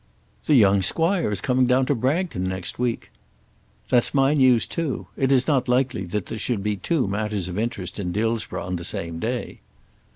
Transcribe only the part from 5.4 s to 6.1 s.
not likely